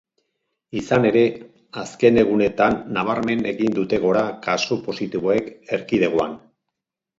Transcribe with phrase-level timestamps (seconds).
[0.79, 1.21] Izan ere,
[1.81, 6.37] azken egunetan nabarmen egin dute gora kasu positiboek erkidegoan.